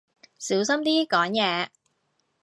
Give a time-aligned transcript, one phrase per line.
[0.39, 1.67] 小心啲講嘢